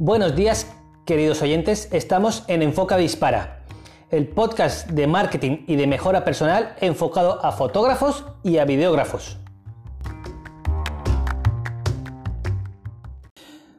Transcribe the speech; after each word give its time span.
Buenos 0.00 0.36
días, 0.36 0.68
queridos 1.04 1.42
oyentes. 1.42 1.88
Estamos 1.90 2.44
en 2.46 2.62
Enfoca 2.62 2.96
Dispara, 2.96 3.64
el 4.10 4.28
podcast 4.28 4.88
de 4.90 5.08
marketing 5.08 5.64
y 5.66 5.74
de 5.74 5.88
mejora 5.88 6.24
personal 6.24 6.76
enfocado 6.80 7.44
a 7.44 7.50
fotógrafos 7.50 8.24
y 8.44 8.58
a 8.58 8.64
videógrafos. 8.64 9.38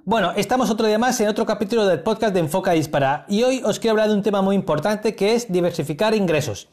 Bueno, 0.04 0.34
estamos 0.36 0.70
otro 0.70 0.88
día 0.88 1.00
más 1.00 1.18
en 1.22 1.30
otro 1.30 1.46
capítulo 1.46 1.86
del 1.86 2.02
podcast 2.02 2.34
de 2.34 2.42
Enfoca 2.42 2.72
Dispara 2.72 3.24
y 3.30 3.44
hoy 3.44 3.62
os 3.64 3.80
quiero 3.80 3.94
hablar 3.94 4.10
de 4.10 4.16
un 4.16 4.22
tema 4.22 4.42
muy 4.42 4.58
importante 4.58 5.16
que 5.16 5.36
es 5.36 5.50
diversificar 5.50 6.14
ingresos. 6.14 6.68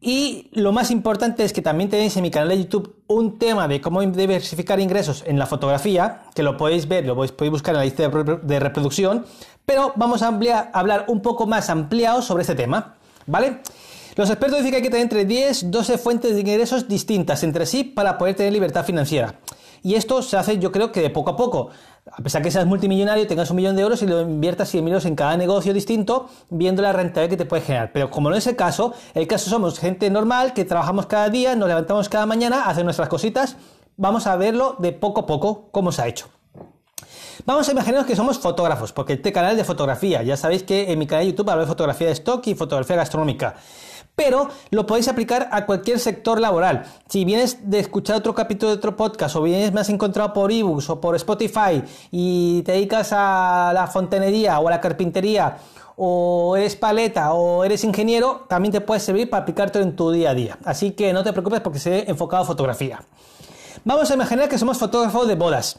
Y 0.00 0.48
lo 0.52 0.72
más 0.72 0.92
importante 0.92 1.42
es 1.42 1.52
que 1.52 1.60
también 1.60 1.90
tenéis 1.90 2.16
en 2.16 2.22
mi 2.22 2.30
canal 2.30 2.50
de 2.50 2.58
YouTube 2.58 2.94
un 3.08 3.38
tema 3.38 3.66
de 3.66 3.80
cómo 3.80 4.00
diversificar 4.00 4.78
ingresos 4.78 5.24
en 5.26 5.38
la 5.38 5.46
fotografía, 5.46 6.22
que 6.34 6.44
lo 6.44 6.56
podéis 6.56 6.86
ver, 6.86 7.04
lo 7.04 7.16
podéis 7.16 7.50
buscar 7.50 7.74
en 7.74 7.78
la 7.78 7.84
lista 7.84 8.08
de 8.08 8.60
reproducción, 8.60 9.26
pero 9.66 9.92
vamos 9.96 10.22
a, 10.22 10.28
hablar 10.72 11.06
un 11.08 11.20
poco 11.20 11.46
más 11.46 11.68
ampliado 11.68 12.22
sobre 12.22 12.42
este 12.42 12.54
tema, 12.54 12.94
¿vale? 13.26 13.58
Los 14.14 14.30
expertos 14.30 14.58
dicen 14.58 14.70
que 14.70 14.76
hay 14.76 14.82
que 14.82 14.90
tener 14.90 15.02
entre 15.02 15.24
10, 15.24 15.70
12 15.70 15.98
fuentes 15.98 16.34
de 16.34 16.40
ingresos 16.40 16.88
distintas 16.88 17.42
entre 17.42 17.66
sí 17.66 17.84
para 17.84 18.18
poder 18.18 18.34
tener 18.34 18.52
libertad 18.52 18.84
financiera. 18.84 19.34
Y 19.82 19.94
esto 19.94 20.22
se 20.22 20.36
hace 20.36 20.58
yo 20.58 20.72
creo 20.72 20.92
que 20.92 21.00
de 21.00 21.10
poco 21.10 21.30
a 21.30 21.36
poco. 21.36 21.70
A 22.12 22.22
pesar 22.22 22.42
que 22.42 22.50
seas 22.50 22.66
multimillonario, 22.66 23.26
tengas 23.26 23.50
un 23.50 23.56
millón 23.56 23.76
de 23.76 23.82
euros 23.82 24.02
y 24.02 24.06
lo 24.06 24.20
inviertas 24.22 24.70
100 24.70 24.88
euros 24.88 25.04
en 25.04 25.14
cada 25.14 25.36
negocio 25.36 25.74
distinto, 25.74 26.28
viendo 26.50 26.82
la 26.82 26.92
rentabilidad 26.92 27.30
que 27.30 27.36
te 27.36 27.44
puede 27.44 27.62
generar. 27.62 27.92
Pero 27.92 28.10
como 28.10 28.30
no 28.30 28.36
es 28.36 28.46
el 28.46 28.56
caso, 28.56 28.94
el 29.14 29.26
caso 29.26 29.50
somos 29.50 29.78
gente 29.78 30.08
normal 30.10 30.52
que 30.52 30.64
trabajamos 30.64 31.06
cada 31.06 31.28
día, 31.28 31.54
nos 31.56 31.68
levantamos 31.68 32.08
cada 32.08 32.26
mañana, 32.26 32.64
hacemos 32.64 32.84
nuestras 32.84 33.08
cositas. 33.08 33.56
Vamos 33.96 34.26
a 34.26 34.36
verlo 34.36 34.76
de 34.78 34.92
poco 34.92 35.20
a 35.20 35.26
poco 35.26 35.68
cómo 35.70 35.92
se 35.92 36.02
ha 36.02 36.06
hecho. 36.06 36.28
Vamos 37.44 37.68
a 37.68 37.72
imaginarnos 37.72 38.06
que 38.06 38.16
somos 38.16 38.38
fotógrafos, 38.38 38.92
porque 38.92 39.14
este 39.14 39.32
canal 39.32 39.56
de 39.56 39.64
fotografía, 39.64 40.22
ya 40.22 40.36
sabéis 40.36 40.62
que 40.62 40.92
en 40.92 40.98
mi 40.98 41.06
canal 41.06 41.24
de 41.24 41.32
YouTube 41.32 41.50
hablo 41.50 41.62
de 41.62 41.68
fotografía 41.68 42.08
de 42.08 42.12
stock 42.14 42.46
y 42.46 42.54
fotografía 42.54 42.96
gastronómica 42.96 43.56
pero 44.18 44.48
lo 44.70 44.84
podéis 44.84 45.06
aplicar 45.06 45.48
a 45.52 45.64
cualquier 45.64 46.00
sector 46.00 46.40
laboral. 46.40 46.84
Si 47.08 47.24
vienes 47.24 47.70
de 47.70 47.78
escuchar 47.78 48.16
otro 48.16 48.34
capítulo 48.34 48.72
de 48.72 48.78
otro 48.78 48.96
podcast 48.96 49.36
o 49.36 49.42
vienes 49.42 49.72
más 49.72 49.88
encontrado 49.90 50.32
por 50.32 50.50
ebooks 50.50 50.90
o 50.90 51.00
por 51.00 51.14
Spotify 51.14 51.84
y 52.10 52.62
te 52.62 52.72
dedicas 52.72 53.10
a 53.12 53.70
la 53.72 53.86
fontanería 53.86 54.58
o 54.58 54.66
a 54.66 54.72
la 54.72 54.80
carpintería 54.80 55.58
o 55.94 56.56
eres 56.56 56.74
paleta 56.74 57.32
o 57.32 57.62
eres 57.62 57.84
ingeniero, 57.84 58.44
también 58.48 58.72
te 58.72 58.80
puede 58.80 58.98
servir 58.98 59.30
para 59.30 59.42
aplicarte 59.44 59.80
en 59.80 59.94
tu 59.94 60.10
día 60.10 60.30
a 60.30 60.34
día. 60.34 60.58
Así 60.64 60.90
que 60.90 61.12
no 61.12 61.22
te 61.22 61.32
preocupes 61.32 61.60
porque 61.60 61.78
se 61.78 62.00
he 62.00 62.10
enfocado 62.10 62.42
a 62.42 62.46
fotografía. 62.46 63.00
Vamos 63.84 64.10
a 64.10 64.14
imaginar 64.14 64.48
que 64.48 64.58
somos 64.58 64.78
fotógrafos 64.78 65.28
de 65.28 65.36
bodas. 65.36 65.78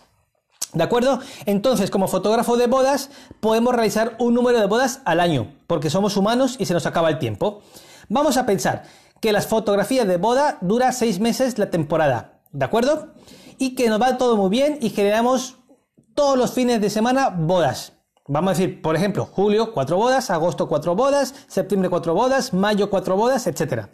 ¿De 0.72 0.84
acuerdo? 0.84 1.20
Entonces, 1.46 1.92
como 1.92 2.08
fotógrafo 2.08 2.56
de 2.56 2.68
bodas, 2.68 3.10
podemos 3.42 3.76
realizar 3.76 4.16
un 4.18 4.34
número 4.34 4.62
de 4.62 4.68
bodas 4.68 5.02
al 5.04 5.20
año, 5.20 5.52
porque 5.68 5.90
somos 5.90 6.16
humanos 6.16 6.56
y 6.58 6.68
se 6.68 6.74
nos 6.74 6.86
acaba 6.86 7.10
el 7.10 7.20
tiempo. 7.20 7.64
Vamos 8.10 8.38
a 8.38 8.46
pensar 8.48 8.84
que 9.22 9.32
las 9.32 9.46
fotografías 9.46 10.08
de 10.08 10.18
boda 10.18 10.58
dura 10.62 10.92
seis 10.92 11.20
meses 11.20 11.60
la 11.60 11.70
temporada, 11.70 12.42
¿de 12.52 12.66
acuerdo? 12.66 13.14
Y 13.60 13.76
que 13.76 13.88
nos 13.88 14.02
va 14.02 14.18
todo 14.18 14.36
muy 14.36 14.50
bien 14.50 14.80
y 14.82 14.90
generamos 14.90 15.58
todos 16.16 16.36
los 16.36 16.52
fines 16.52 16.82
de 16.82 16.90
semana 16.90 17.30
bodas. 17.30 17.94
Vamos 18.28 18.50
a 18.50 18.54
decir, 18.54 18.82
por 18.82 18.96
ejemplo, 18.96 19.28
julio 19.32 19.74
cuatro 19.74 19.98
bodas, 19.98 20.32
agosto 20.32 20.68
cuatro 20.68 20.96
bodas, 20.96 21.36
septiembre 21.48 21.90
cuatro 21.90 22.16
bodas, 22.16 22.52
mayo 22.52 22.90
cuatro 22.90 23.16
bodas, 23.16 23.46
etc. 23.46 23.86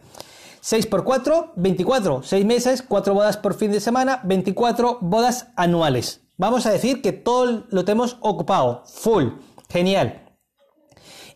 6 0.61 0.87
por 0.87 1.03
4, 1.03 1.53
24. 1.57 2.23
6 2.23 2.45
meses, 2.45 2.81
4 2.81 3.13
bodas 3.13 3.37
por 3.37 3.53
fin 3.53 3.71
de 3.71 3.79
semana, 3.79 4.21
24 4.23 4.97
bodas 4.99 5.49
anuales. 5.55 6.21
Vamos 6.37 6.65
a 6.65 6.71
decir 6.71 7.03
que 7.03 7.11
todo 7.11 7.65
lo 7.69 7.85
tenemos 7.85 8.17
ocupado, 8.21 8.83
full, 8.85 9.25
genial. 9.69 10.23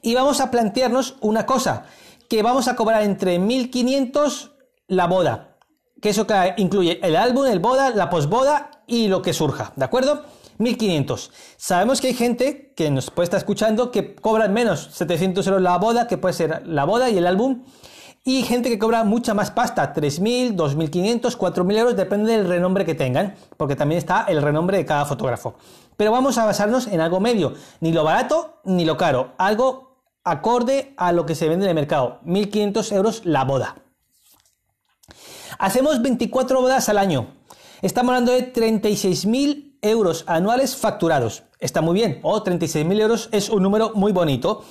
Y 0.02 0.16
vamos 0.16 0.42
a 0.42 0.50
plantearnos 0.50 1.18
una 1.22 1.46
cosa, 1.46 1.86
que 2.30 2.44
vamos 2.44 2.68
a 2.68 2.76
cobrar 2.76 3.04
entre 3.04 3.40
1.500 3.40 4.52
la 4.88 5.08
boda. 5.08 5.58
Que 6.02 6.10
eso 6.10 6.26
incluye 6.58 7.00
el 7.06 7.16
álbum, 7.16 7.46
el 7.46 7.60
boda, 7.60 7.90
la 7.90 8.10
posboda 8.10 8.72
y 8.88 9.08
lo 9.08 9.22
que 9.22 9.34
surja, 9.34 9.74
¿de 9.76 9.84
acuerdo? 9.84 10.24
1.500. 10.60 11.32
Sabemos 11.58 12.00
que 12.00 12.08
hay 12.08 12.14
gente 12.14 12.74
que 12.76 12.92
nos 12.92 13.10
puede 13.12 13.26
estar 13.26 13.40
escuchando 13.40 13.92
que 13.92 14.16
cobra 14.16 14.48
menos 14.48 14.90
700 14.94 15.46
euros 15.48 15.62
la 15.62 15.78
boda, 15.78 16.08
que 16.08 16.18
puede 16.18 16.34
ser 16.34 16.68
la 16.68 16.86
boda 16.86 17.10
y 17.10 17.18
el 17.18 17.28
álbum. 17.28 17.64
Y 18.24 18.44
gente 18.44 18.70
que 18.70 18.78
cobra 18.78 19.04
mucha 19.06 19.34
más 19.34 19.50
pasta, 19.50 19.94
3.000, 19.94 20.56
2.500, 20.56 21.38
4.000 21.38 21.78
euros, 21.78 21.96
depende 21.96 22.34
del 22.34 22.48
renombre 22.48 22.86
que 22.86 22.94
tengan, 22.94 23.36
porque 23.58 23.76
también 23.76 23.98
está 23.98 24.26
el 24.28 24.42
renombre 24.42 24.78
de 24.78 24.86
cada 24.86 25.06
fotógrafo. 25.06 25.56
Pero 25.98 26.12
vamos 26.12 26.38
a 26.38 26.46
basarnos 26.46 26.88
en 26.88 27.02
algo 27.02 27.20
medio, 27.20 27.54
ni 27.80 27.92
lo 27.92 28.04
barato 28.04 28.62
ni 28.66 28.86
lo 28.86 28.98
caro, 28.98 29.34
algo 29.38 29.89
acorde 30.24 30.94
a 30.98 31.12
lo 31.12 31.26
que 31.26 31.36
se 31.36 31.48
vende 31.48 31.66
en 31.66 31.70
el 31.70 31.76
mercado. 31.76 32.20
1.500 32.26 32.92
euros 32.94 33.22
la 33.26 33.44
boda. 33.44 33.76
Hacemos 35.58 36.02
24 36.02 36.62
bodas 36.62 36.90
al 36.90 36.98
año. 36.98 37.36
Estamos 37.82 38.12
hablando 38.12 38.32
de 38.32 38.54
36.000 38.54 39.78
euros 39.82 40.24
anuales 40.28 40.76
facturados. 40.76 41.44
Está 41.60 41.82
muy 41.82 41.94
bien. 41.94 42.20
O 42.24 42.34
oh, 42.34 42.44
36.000 42.44 43.02
euros 43.02 43.30
es 43.32 43.50
un 43.50 43.64
número 43.64 43.92
muy 43.96 44.12
bonito. 44.12 44.64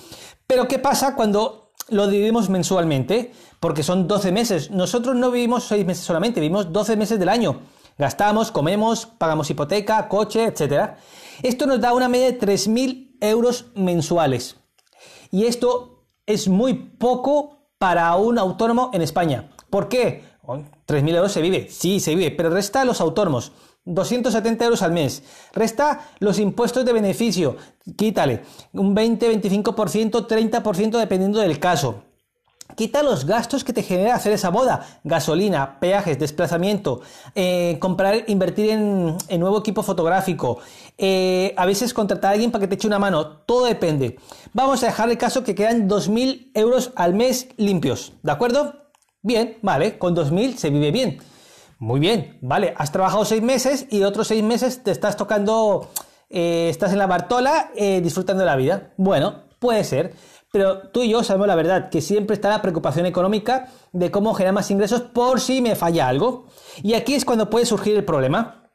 Pero 0.46 0.68
¿qué 0.68 0.78
pasa 0.78 1.14
cuando 1.14 1.72
lo 1.88 2.06
dividimos 2.06 2.48
mensualmente? 2.48 3.32
Porque 3.60 3.82
son 3.82 4.06
12 4.06 4.32
meses. 4.32 4.70
Nosotros 4.70 5.16
no 5.16 5.30
vivimos 5.30 5.64
6 5.64 5.84
meses 5.84 6.04
solamente, 6.04 6.40
vivimos 6.40 6.72
12 6.72 6.96
meses 6.96 7.18
del 7.18 7.28
año. 7.28 7.60
Gastamos, 7.98 8.52
comemos, 8.52 9.06
pagamos 9.06 9.50
hipoteca, 9.50 10.08
coche, 10.08 10.44
etc. 10.44 10.92
Esto 11.42 11.66
nos 11.66 11.80
da 11.80 11.92
una 11.92 12.08
media 12.08 12.32
de 12.32 12.38
3.000 12.38 13.16
euros 13.20 13.66
mensuales. 13.74 14.56
Y 15.30 15.44
esto 15.44 16.04
es 16.26 16.48
muy 16.48 16.74
poco 16.74 17.58
para 17.78 18.14
un 18.16 18.38
autónomo 18.38 18.90
en 18.92 19.02
España. 19.02 19.50
¿Por 19.70 19.88
qué? 19.88 20.24
3.000 20.46 21.14
euros 21.14 21.32
se 21.32 21.42
vive, 21.42 21.68
sí, 21.70 22.00
se 22.00 22.14
vive, 22.14 22.30
pero 22.30 22.50
resta 22.50 22.84
los 22.84 23.00
autónomos. 23.00 23.52
270 23.84 24.64
euros 24.64 24.82
al 24.82 24.92
mes. 24.92 25.22
Resta 25.52 26.10
los 26.18 26.38
impuestos 26.38 26.84
de 26.84 26.92
beneficio, 26.92 27.56
quítale 27.96 28.42
un 28.72 28.94
20, 28.94 29.40
25%, 29.42 30.26
30% 30.26 30.98
dependiendo 30.98 31.40
del 31.40 31.58
caso. 31.58 32.04
Quita 32.78 33.02
los 33.02 33.26
gastos 33.26 33.64
que 33.64 33.72
te 33.72 33.82
genera 33.82 34.14
hacer 34.14 34.32
esa 34.32 34.50
boda. 34.50 35.00
Gasolina, 35.02 35.80
peajes, 35.80 36.16
desplazamiento, 36.16 37.00
eh, 37.34 37.76
comprar, 37.80 38.22
invertir 38.28 38.70
en, 38.70 39.16
nuevo 39.40 39.58
equipo 39.58 39.82
fotográfico, 39.82 40.60
eh, 40.96 41.54
a 41.56 41.66
veces 41.66 41.92
contratar 41.92 42.30
a 42.30 42.34
alguien 42.34 42.52
para 42.52 42.60
que 42.60 42.68
te 42.68 42.76
eche 42.76 42.86
una 42.86 43.00
mano. 43.00 43.38
Todo 43.38 43.64
depende. 43.64 44.20
Vamos 44.52 44.80
a 44.84 44.86
dejar 44.86 45.10
el 45.10 45.18
caso 45.18 45.42
que 45.42 45.56
quedan 45.56 45.88
2.000 45.88 46.52
euros 46.54 46.92
al 46.94 47.14
mes 47.14 47.48
limpios. 47.56 48.12
¿De 48.22 48.30
acuerdo? 48.30 48.74
Bien, 49.22 49.58
vale, 49.60 49.98
con 49.98 50.14
2.000 50.14 50.54
se 50.54 50.70
vive 50.70 50.92
bien. 50.92 51.18
Muy 51.80 51.98
bien, 51.98 52.38
vale, 52.42 52.74
has 52.76 52.92
trabajado 52.92 53.24
seis 53.24 53.42
meses 53.42 53.86
y 53.90 54.04
otros 54.04 54.28
seis 54.28 54.44
meses 54.44 54.84
te 54.84 54.92
estás 54.92 55.16
tocando, 55.16 55.90
eh, 56.30 56.68
estás 56.70 56.92
en 56.92 56.98
la 56.98 57.08
Bartola 57.08 57.72
disfrutando 57.74 58.42
de 58.42 58.46
la 58.46 58.54
vida. 58.54 58.92
Bueno, 58.96 59.48
puede 59.58 59.82
ser. 59.82 60.14
Pero 60.50 60.88
tú 60.88 61.02
y 61.02 61.10
yo 61.10 61.22
sabemos 61.22 61.46
la 61.46 61.54
verdad, 61.54 61.90
que 61.90 62.00
siempre 62.00 62.34
está 62.34 62.48
la 62.48 62.62
preocupación 62.62 63.06
económica 63.06 63.68
de 63.92 64.10
cómo 64.10 64.34
generar 64.34 64.54
más 64.54 64.70
ingresos 64.70 65.02
por 65.02 65.40
si 65.40 65.60
me 65.60 65.76
falla 65.76 66.08
algo. 66.08 66.46
Y 66.82 66.94
aquí 66.94 67.14
es 67.14 67.24
cuando 67.24 67.50
puede 67.50 67.66
surgir 67.66 67.96
el 67.96 68.04
problema. 68.04 68.70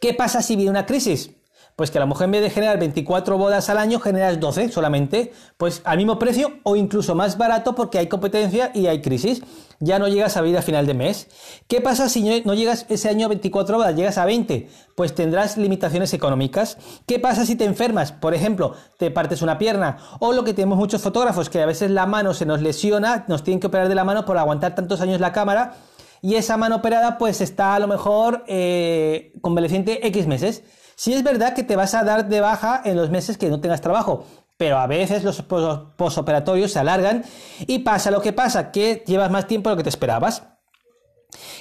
¿Qué 0.00 0.14
pasa 0.14 0.42
si 0.42 0.54
viene 0.54 0.70
una 0.70 0.86
crisis? 0.86 1.35
Pues 1.76 1.90
que 1.90 1.98
a 1.98 2.00
lo 2.00 2.06
mejor 2.06 2.24
en 2.24 2.30
vez 2.30 2.40
de 2.40 2.48
generar 2.48 2.78
24 2.78 3.36
bodas 3.36 3.68
al 3.68 3.76
año, 3.76 4.00
generas 4.00 4.40
12 4.40 4.70
solamente, 4.70 5.34
pues 5.58 5.82
al 5.84 5.98
mismo 5.98 6.18
precio 6.18 6.54
o 6.62 6.74
incluso 6.74 7.14
más 7.14 7.36
barato 7.36 7.74
porque 7.74 7.98
hay 7.98 8.06
competencia 8.06 8.70
y 8.74 8.86
hay 8.86 9.02
crisis. 9.02 9.42
Ya 9.78 9.98
no 9.98 10.08
llegas 10.08 10.38
a 10.38 10.40
vida 10.40 10.60
a 10.60 10.62
final 10.62 10.86
de 10.86 10.94
mes. 10.94 11.28
¿Qué 11.68 11.82
pasa 11.82 12.08
si 12.08 12.42
no 12.46 12.54
llegas 12.54 12.86
ese 12.88 13.10
año 13.10 13.26
a 13.26 13.28
24 13.28 13.76
bodas, 13.76 13.94
llegas 13.94 14.16
a 14.16 14.24
20? 14.24 14.70
Pues 14.94 15.14
tendrás 15.14 15.58
limitaciones 15.58 16.14
económicas. 16.14 16.78
¿Qué 17.06 17.18
pasa 17.18 17.44
si 17.44 17.56
te 17.56 17.66
enfermas? 17.66 18.10
Por 18.10 18.32
ejemplo, 18.32 18.72
te 18.96 19.10
partes 19.10 19.42
una 19.42 19.58
pierna. 19.58 19.98
O 20.18 20.32
lo 20.32 20.44
que 20.44 20.54
tenemos 20.54 20.78
muchos 20.78 21.02
fotógrafos, 21.02 21.50
que 21.50 21.60
a 21.60 21.66
veces 21.66 21.90
la 21.90 22.06
mano 22.06 22.32
se 22.32 22.46
nos 22.46 22.62
lesiona, 22.62 23.26
nos 23.28 23.44
tienen 23.44 23.60
que 23.60 23.66
operar 23.66 23.90
de 23.90 23.94
la 23.94 24.04
mano 24.04 24.24
por 24.24 24.38
aguantar 24.38 24.74
tantos 24.74 25.02
años 25.02 25.20
la 25.20 25.32
cámara 25.32 25.74
y 26.22 26.36
esa 26.36 26.56
mano 26.56 26.76
operada 26.76 27.18
pues 27.18 27.42
está 27.42 27.74
a 27.74 27.78
lo 27.78 27.86
mejor 27.86 28.44
eh, 28.46 29.32
convaleciente 29.42 30.06
X 30.06 30.26
meses. 30.26 30.62
Si 30.96 31.12
es 31.12 31.22
verdad 31.22 31.54
que 31.54 31.62
te 31.62 31.76
vas 31.76 31.94
a 31.94 32.04
dar 32.04 32.26
de 32.26 32.40
baja 32.40 32.80
en 32.84 32.96
los 32.96 33.10
meses 33.10 33.36
que 33.36 33.50
no 33.50 33.60
tengas 33.60 33.82
trabajo, 33.82 34.24
pero 34.56 34.78
a 34.78 34.86
veces 34.86 35.22
los 35.22 35.42
posoperatorios 35.42 36.72
se 36.72 36.78
alargan 36.78 37.22
y 37.66 37.80
pasa 37.80 38.10
lo 38.10 38.22
que 38.22 38.32
pasa, 38.32 38.72
que 38.72 39.04
llevas 39.06 39.30
más 39.30 39.46
tiempo 39.46 39.68
de 39.68 39.74
lo 39.74 39.76
que 39.76 39.82
te 39.84 39.90
esperabas. 39.90 40.44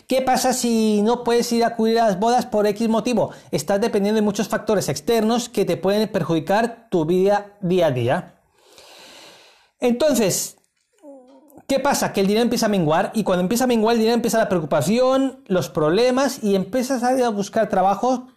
¿Qué 0.08 0.22
pasa 0.22 0.54
si 0.54 1.02
no 1.02 1.26
puedes 1.26 1.52
ir 1.52 1.66
a 1.66 1.68
acudir 1.68 2.00
a 2.00 2.08
las 2.08 2.18
bodas 2.20 2.46
por 2.46 2.66
X 2.66 2.88
motivo? 2.88 3.32
Estás 3.52 3.82
dependiendo 3.82 4.16
de 4.16 4.26
muchos 4.26 4.48
factores 4.48 4.88
externos 4.88 5.50
que 5.50 5.66
te 5.66 5.76
pueden 5.76 6.08
perjudicar 6.10 6.88
tu 6.90 7.06
vida 7.06 7.58
día 7.60 7.88
a 7.88 7.92
día. 7.92 8.42
Entonces, 9.82 10.58
¿qué 11.68 11.82
pasa? 11.82 12.14
Que 12.14 12.22
el 12.22 12.28
dinero 12.28 12.44
empieza 12.44 12.68
a 12.68 12.70
menguar 12.70 13.12
y 13.14 13.26
cuando 13.26 13.42
empieza 13.42 13.66
a 13.66 13.68
menguar 13.68 13.96
el 13.96 14.00
dinero 14.00 14.16
empieza 14.16 14.38
la 14.38 14.48
preocupación, 14.48 15.44
los 15.48 15.70
problemas 15.70 16.42
y 16.42 16.56
empiezas 16.56 17.04
a 17.04 17.30
buscar 17.30 17.68
trabajo 17.68 18.28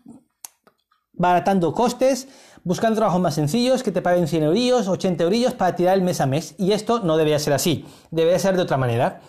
baratando 1.19 1.75
costes, 1.75 2.29
buscando 2.65 2.97
trabajos 2.97 3.20
más 3.20 3.35
sencillos 3.35 3.82
que 3.82 3.93
te 3.93 4.03
paguen 4.03 4.29
100 4.29 4.44
euros, 4.44 4.88
80 4.88 5.25
euros 5.25 5.55
para 5.55 5.76
tirar 5.76 5.94
el 5.94 6.03
mes 6.03 6.20
a 6.20 6.26
mes. 6.26 6.55
Y 6.59 6.73
esto 6.73 7.00
no 7.00 7.17
debería 7.17 7.38
ser 7.38 7.53
así, 7.53 7.85
debería 8.11 8.38
ser 8.38 8.56
de 8.56 8.62
otra 8.62 8.76
manera. 8.76 9.20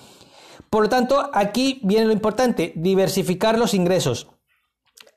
Por 0.70 0.84
lo 0.84 0.90
tanto, 0.90 1.30
aquí 1.34 1.80
viene 1.84 2.06
lo 2.06 2.14
importante, 2.14 2.74
diversificar 2.76 3.58
los 3.58 3.74
ingresos. 3.74 4.28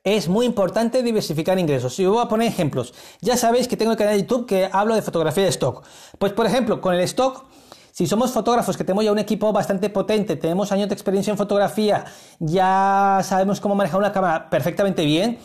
Es 0.03 0.27
muy 0.27 0.45
importante 0.45 1.01
diversificar 1.01 1.57
ingresos. 1.59 1.95
Si 1.95 2.05
voy 2.05 2.21
a 2.21 2.27
poner 2.27 2.47
ejemplos, 2.47 2.93
ya 3.21 3.37
sabéis 3.37 3.67
que 3.69 3.77
tengo 3.77 3.91
el 3.91 3.97
canal 3.97 4.15
de 4.15 4.21
YouTube 4.21 4.45
que 4.45 4.69
hablo 4.71 4.95
de 4.95 5.01
fotografía 5.01 5.43
de 5.43 5.49
stock. 5.49 5.85
Pues 6.19 6.33
por 6.33 6.45
ejemplo, 6.45 6.81
con 6.81 6.93
el 6.93 6.99
stock, 7.01 7.45
si 7.91 8.07
somos 8.07 8.31
fotógrafos 8.31 8.75
que 8.75 8.83
tenemos 8.83 9.05
ya 9.05 9.11
un 9.11 9.19
equipo 9.19 9.53
bastante 9.53 9.89
potente, 9.91 10.35
tenemos 10.35 10.71
años 10.71 10.89
de 10.89 10.95
experiencia 10.95 11.29
en 11.29 11.37
fotografía, 11.37 12.05
ya 12.39 13.19
sabemos 13.23 13.61
cómo 13.61 13.75
manejar 13.75 13.99
una 13.99 14.11
cámara 14.11 14.49
perfectamente 14.49 15.05
bien, 15.05 15.37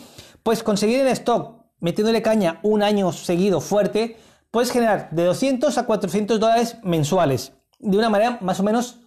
pues 0.43 0.63
conseguir 0.63 1.01
el 1.01 1.09
stock 1.09 1.59
metiéndole 1.81 2.23
caña 2.23 2.61
un 2.63 2.83
año 2.83 3.13
seguido 3.13 3.61
fuerte, 3.61 4.17
puedes 4.51 4.71
generar 4.71 5.11
de 5.11 5.25
200 5.25 5.77
a 5.79 5.87
400 5.87 6.41
dólares 6.41 6.77
mensuales 6.83 7.53
de 7.79 7.97
una 7.97 8.11
manera 8.11 8.39
más 8.41 8.59
o 8.61 8.63
menos 8.63 9.01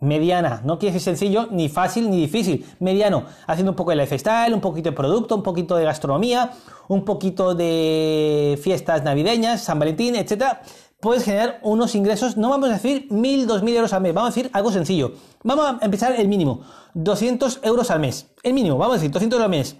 mediana. 0.00 0.60
No 0.64 0.78
quiere 0.78 0.94
decir 0.94 1.04
sencillo, 1.04 1.48
ni 1.50 1.68
fácil, 1.68 2.10
ni 2.10 2.20
difícil. 2.20 2.66
Mediano. 2.80 3.24
Haciendo 3.46 3.72
un 3.72 3.76
poco 3.76 3.90
de 3.90 3.96
lifestyle, 3.96 4.52
un 4.52 4.60
poquito 4.60 4.90
de 4.90 4.96
producto, 4.96 5.36
un 5.36 5.42
poquito 5.42 5.76
de 5.76 5.84
gastronomía, 5.84 6.52
un 6.88 7.04
poquito 7.04 7.54
de 7.54 8.58
fiestas 8.62 9.02
navideñas, 9.04 9.62
San 9.62 9.78
Valentín, 9.78 10.16
etcétera. 10.16 10.62
Puedes 11.00 11.24
generar 11.24 11.60
unos 11.62 11.94
ingresos, 11.94 12.36
no 12.36 12.50
vamos 12.50 12.70
a 12.70 12.72
decir 12.74 13.06
1000, 13.10 13.46
2000 13.46 13.76
euros 13.76 13.92
al 13.92 14.00
mes, 14.00 14.14
vamos 14.14 14.28
a 14.28 14.34
decir 14.34 14.50
algo 14.54 14.72
sencillo. 14.72 15.12
Vamos 15.42 15.66
a 15.66 15.84
empezar 15.84 16.18
el 16.18 16.26
mínimo, 16.26 16.62
200 16.94 17.60
euros 17.62 17.90
al 17.90 18.00
mes. 18.00 18.32
El 18.42 18.54
mínimo, 18.54 18.78
vamos 18.78 18.94
a 18.94 18.98
decir 18.98 19.10
200 19.10 19.36
euros 19.36 19.44
al 19.44 19.50
mes. 19.50 19.76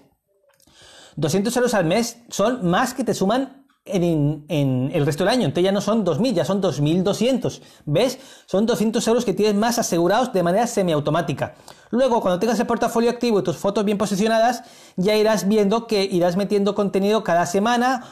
200 1.16 1.56
euros 1.56 1.74
al 1.74 1.84
mes 1.84 2.18
son 2.28 2.68
más 2.68 2.94
que 2.94 3.04
te 3.04 3.14
suman 3.14 3.66
en, 3.86 4.90
el 4.92 5.06
resto 5.06 5.24
del 5.24 5.32
año. 5.32 5.44
Entonces 5.44 5.64
ya 5.64 5.72
no 5.72 5.80
son 5.80 6.04
2.000, 6.04 6.34
ya 6.34 6.44
son 6.44 6.60
2.200. 6.60 7.60
¿Ves? 7.86 8.18
Son 8.46 8.66
200 8.66 9.06
euros 9.08 9.24
que 9.24 9.32
tienes 9.32 9.54
más 9.54 9.78
asegurados 9.78 10.32
de 10.32 10.42
manera 10.42 10.66
semiautomática. 10.66 11.54
Luego, 11.90 12.20
cuando 12.20 12.38
tengas 12.38 12.58
el 12.58 12.66
portafolio 12.66 13.10
activo 13.10 13.40
y 13.40 13.42
tus 13.42 13.56
fotos 13.56 13.84
bien 13.84 13.96
posicionadas, 13.96 14.64
ya 14.96 15.14
irás 15.14 15.46
viendo 15.46 15.86
que 15.86 16.04
irás 16.04 16.36
metiendo 16.36 16.74
contenido 16.74 17.22
cada 17.22 17.46
semana 17.46 18.04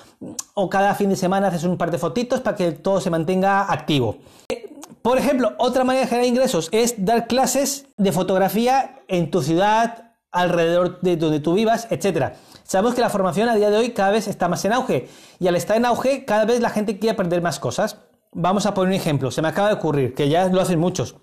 o 0.55 0.71
cada 0.71 0.95
fin 0.95 1.11
de 1.11 1.17
semana 1.17 1.49
haces 1.49 1.65
un 1.65 1.77
par 1.77 1.91
de 1.91 1.99
fotitos 1.99 2.41
para 2.41 2.57
que 2.57 2.73
todo 2.73 3.01
se 3.01 3.11
mantenga 3.11 3.71
activo. 3.71 4.19
Por 5.03 5.19
ejemplo, 5.19 5.53
otra 5.59 5.85
manera 5.85 6.05
de 6.05 6.09
generar 6.09 6.29
ingresos 6.29 6.69
es 6.73 7.05
dar 7.05 7.27
clases 7.27 7.87
de 7.99 8.11
fotografía 8.13 9.03
en 9.09 9.31
tu 9.31 9.43
ciudad, 9.43 10.14
alrededor 10.35 11.01
de 11.01 11.17
donde 11.17 11.41
tú 11.41 11.55
vivas, 11.55 11.87
etcétera. 11.91 12.35
Sabemos 12.65 12.95
que 12.95 13.01
la 13.01 13.09
formación 13.09 13.49
a 13.49 13.55
día 13.55 13.71
de 13.71 13.77
hoy 13.77 13.91
cada 13.91 14.11
vez 14.11 14.29
está 14.29 14.49
más 14.49 14.65
en 14.65 14.73
auge 14.73 15.09
y 15.39 15.49
al 15.49 15.57
estar 15.57 15.77
en 15.77 15.87
auge 15.87 16.25
cada 16.25 16.45
vez 16.45 16.61
la 16.61 16.71
gente 16.71 16.99
quiere 16.99 17.13
aprender 17.13 17.41
más 17.41 17.61
cosas. 17.61 17.99
Vamos 18.33 18.67
a 18.67 18.75
poner 18.75 18.89
un 18.89 19.01
ejemplo, 19.01 19.31
se 19.31 19.41
me 19.43 19.49
acaba 19.49 19.69
de 19.69 19.75
ocurrir, 19.75 20.15
que 20.15 20.29
ya 20.29 20.49
lo 20.49 20.61
hacen 20.61 20.81
muchos. 20.81 21.17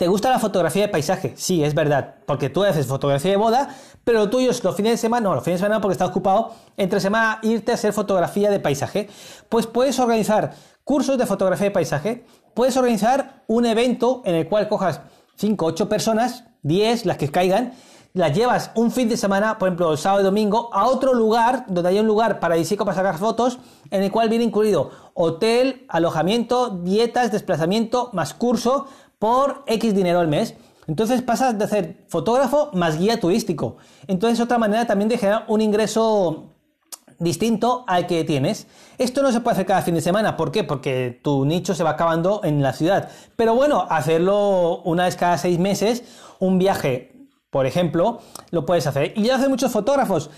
¿Te 0.00 0.08
gusta 0.08 0.30
la 0.30 0.38
fotografía 0.38 0.82
de 0.82 0.88
paisaje? 0.88 1.34
Sí, 1.36 1.62
es 1.62 1.74
verdad, 1.74 2.16
porque 2.26 2.48
tú 2.48 2.64
haces 2.64 2.86
fotografía 2.86 3.32
de 3.32 3.36
boda, 3.36 3.68
pero 4.02 4.20
lo 4.20 4.30
tuyo 4.30 4.50
es 4.50 4.64
los 4.64 4.74
fines 4.74 4.92
de 4.92 4.96
semana, 4.96 5.28
no, 5.28 5.34
los 5.34 5.44
fines 5.44 5.60
de 5.60 5.66
semana 5.66 5.80
porque 5.80 5.92
estás 5.92 6.08
ocupado, 6.08 6.54
entre 6.78 7.00
semana 7.00 7.38
irte 7.42 7.70
a 7.70 7.74
hacer 7.74 7.92
fotografía 7.92 8.50
de 8.50 8.58
paisaje. 8.60 9.10
Pues 9.50 9.66
puedes 9.66 9.98
organizar 9.98 10.54
cursos 10.84 11.18
de 11.18 11.26
fotografía 11.26 11.66
de 11.66 11.70
paisaje, 11.70 12.24
puedes 12.54 12.76
organizar 12.78 13.44
un 13.46 13.66
evento 13.66 14.22
en 14.24 14.36
el 14.36 14.48
cual 14.48 14.68
cojas 14.68 15.02
5, 15.36 15.66
8 15.66 15.88
personas, 15.88 16.44
10, 16.62 17.06
las 17.06 17.16
que 17.16 17.30
caigan, 17.30 17.72
las 18.12 18.36
llevas 18.36 18.72
un 18.74 18.90
fin 18.90 19.08
de 19.08 19.16
semana, 19.16 19.58
por 19.58 19.68
ejemplo, 19.68 19.92
el 19.92 19.98
sábado 19.98 20.22
y 20.22 20.24
domingo, 20.24 20.70
a 20.72 20.86
otro 20.86 21.14
lugar, 21.14 21.64
donde 21.68 21.90
hay 21.90 21.98
un 22.00 22.06
lugar 22.06 22.40
paradisíaco 22.40 22.84
para 22.84 22.96
sacar 22.96 23.18
fotos, 23.18 23.58
en 23.90 24.02
el 24.02 24.10
cual 24.10 24.28
viene 24.28 24.44
incluido 24.44 24.90
hotel, 25.14 25.86
alojamiento, 25.88 26.70
dietas, 26.70 27.30
desplazamiento, 27.30 28.10
más 28.12 28.34
curso, 28.34 28.86
por 29.20 29.62
X 29.66 29.94
dinero 29.94 30.18
al 30.18 30.28
mes. 30.28 30.54
Entonces 30.88 31.22
pasas 31.22 31.56
de 31.56 31.64
hacer 31.64 32.04
fotógrafo 32.08 32.70
más 32.72 32.98
guía 32.98 33.20
turístico. 33.20 33.76
Entonces 34.08 34.40
otra 34.40 34.58
manera 34.58 34.86
también 34.86 35.08
de 35.08 35.18
generar 35.18 35.44
un 35.46 35.60
ingreso 35.60 36.54
distinto 37.20 37.84
al 37.86 38.08
que 38.08 38.24
tienes. 38.24 38.66
Esto 38.98 39.22
no 39.22 39.30
se 39.30 39.40
puede 39.40 39.54
hacer 39.54 39.66
cada 39.66 39.82
fin 39.82 39.94
de 39.94 40.00
semana. 40.00 40.36
¿Por 40.36 40.50
qué? 40.50 40.64
Porque 40.64 41.20
tu 41.22 41.44
nicho 41.44 41.74
se 41.74 41.84
va 41.84 41.90
acabando 41.90 42.40
en 42.42 42.62
la 42.62 42.72
ciudad. 42.72 43.10
Pero 43.36 43.54
bueno, 43.54 43.86
hacerlo 43.88 44.82
una 44.82 45.04
vez 45.04 45.14
cada 45.14 45.38
seis 45.38 45.60
meses, 45.60 46.02
un 46.40 46.58
viaje 46.58 47.20
por 47.50 47.66
ejemplo, 47.66 48.20
lo 48.52 48.64
puedes 48.64 48.86
hacer. 48.86 49.12
Y 49.16 49.24
ya 49.24 49.34
hace 49.34 49.48
muchos 49.48 49.72
fotógrafos 49.72 50.30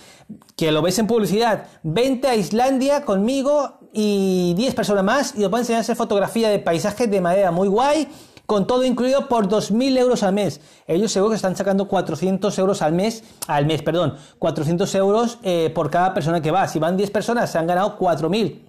que 0.56 0.73
lo 0.73 0.81
ves 0.81 0.99
en 0.99 1.06
publicidad. 1.06 1.67
Vente 1.82 2.26
a 2.26 2.34
Islandia 2.34 3.05
conmigo 3.05 3.81
y 3.93 4.55
10 4.56 4.75
personas 4.75 5.05
más 5.05 5.34
y 5.37 5.44
os 5.44 5.50
voy 5.50 5.58
a 5.58 5.61
enseñar 5.61 5.79
a 5.79 5.82
hacer 5.82 5.94
fotografía 5.94 6.49
de 6.49 6.58
paisajes 6.58 7.11
de 7.11 7.20
manera 7.20 7.50
muy 7.50 7.69
guay, 7.69 8.08
con 8.52 8.66
todo 8.66 8.84
incluido 8.84 9.28
por 9.28 9.49
2.000 9.49 9.96
euros 9.96 10.22
al 10.22 10.34
mes. 10.34 10.60
Ellos 10.87 11.10
seguro 11.10 11.31
que 11.31 11.37
están 11.37 11.56
sacando 11.56 11.88
400 11.88 12.58
euros 12.58 12.82
al 12.82 12.93
mes, 12.93 13.25
al 13.46 13.64
mes, 13.64 13.81
perdón, 13.81 14.19
400 14.38 14.94
euros 14.96 15.38
eh, 15.43 15.72
por 15.75 15.88
cada 15.88 16.12
persona 16.12 16.43
que 16.43 16.50
va. 16.50 16.69
Si 16.69 16.78
van 16.78 16.99
10 16.99 17.10
personas, 17.12 17.50
se 17.50 17.56
han 17.56 17.66
ganado 17.66 17.99
4.000. 17.99 18.60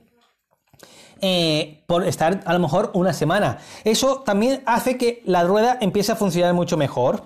Eh, 1.19 1.83
por 1.85 2.07
estar 2.07 2.39
a 2.45 2.53
lo 2.53 2.59
mejor 2.59 2.91
una 2.93 3.11
semana. 3.11 3.57
Eso 3.83 4.21
también 4.25 4.63
hace 4.65 4.97
que 4.97 5.21
la 5.25 5.43
rueda 5.43 5.77
empiece 5.81 6.13
a 6.13 6.15
funcionar 6.15 6.53
mucho 6.53 6.77
mejor. 6.77 7.23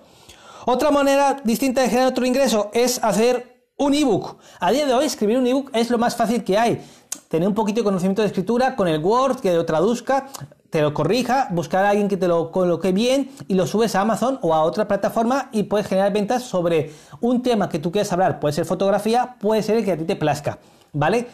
Otra 0.65 0.89
manera 0.89 1.39
distinta 1.43 1.81
de 1.81 1.89
generar 1.89 2.09
otro 2.09 2.25
ingreso 2.25 2.71
es 2.73 3.03
hacer 3.03 3.69
un 3.77 3.93
ebook. 3.93 4.37
A 4.59 4.71
día 4.71 4.87
de 4.87 4.95
hoy 4.95 5.05
escribir 5.05 5.37
un 5.37 5.45
ebook 5.45 5.69
es 5.73 5.91
lo 5.91 5.99
más 5.99 6.15
fácil 6.15 6.43
que 6.43 6.57
hay. 6.57 6.81
Tener 7.27 7.47
un 7.47 7.53
poquito 7.53 7.81
de 7.81 7.83
conocimiento 7.83 8.23
de 8.23 8.29
escritura 8.29 8.75
con 8.75 8.87
el 8.87 8.99
Word, 9.03 9.41
que 9.41 9.53
lo 9.53 9.63
traduzca, 9.63 10.27
te 10.69 10.81
lo 10.81 10.93
corrija, 10.93 11.47
buscar 11.51 11.85
a 11.85 11.89
alguien 11.89 12.07
que 12.07 12.17
te 12.17 12.27
lo 12.27 12.51
coloque 12.51 12.91
bien 12.91 13.31
y 13.47 13.55
lo 13.55 13.67
subes 13.67 13.95
a 13.95 14.01
Amazon 14.01 14.39
o 14.41 14.53
a 14.53 14.63
otra 14.63 14.87
plataforma 14.87 15.49
y 15.51 15.63
puedes 15.63 15.87
generar 15.87 16.11
ventas 16.13 16.43
sobre 16.43 16.91
un 17.21 17.41
tema 17.41 17.69
que 17.69 17.79
tú 17.79 17.91
quieras 17.91 18.11
hablar. 18.11 18.39
Puede 18.39 18.53
ser 18.53 18.65
fotografía, 18.65 19.37
puede 19.39 19.63
ser 19.63 19.77
el 19.77 19.85
que 19.85 19.93
a 19.93 19.97
ti 19.97 20.03
te 20.03 20.15
plazca, 20.15 20.59
¿vale? 20.93 21.27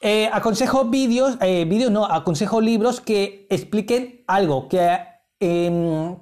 Eh, 0.00 0.28
aconsejo 0.32 0.84
vídeos, 0.86 1.38
eh, 1.40 1.64
vídeos 1.66 1.90
no, 1.90 2.04
aconsejo 2.04 2.60
libros 2.60 3.00
que 3.00 3.46
expliquen 3.48 4.22
algo, 4.26 4.68
que 4.68 4.98
em, 5.40 6.16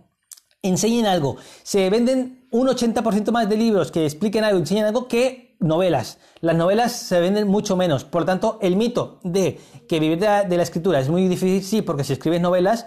enseñen 0.63 1.07
algo. 1.07 1.37
Se 1.63 1.91
venden 1.91 2.47
un 2.53 2.69
80% 2.69 3.33
más 3.33 3.49
de 3.49 3.57
libros 3.57 3.91
que 3.91 4.05
expliquen 4.05 4.45
algo, 4.45 4.59
enseñen 4.59 4.85
algo 4.85 5.09
que 5.09 5.52
novelas. 5.63 6.19
Las 6.41 6.57
novelas 6.57 6.93
se 6.93 7.21
venden 7.21 7.49
mucho 7.49 7.77
menos. 7.77 8.05
Por 8.05 8.25
tanto, 8.25 8.59
el 8.61 8.77
mito 8.77 9.19
de 9.23 9.61
que 9.89 10.01
vivir 10.01 10.19
de 10.19 10.27
la, 10.27 10.45
de 10.45 10.57
la 10.57 10.63
escritura 10.63 11.01
es 11.01 11.09
muy 11.09 11.29
difícil, 11.29 11.63
sí, 11.63 11.83
porque 11.83 12.05
si 12.05 12.13
escribes 12.13 12.41
novelas, 12.41 12.87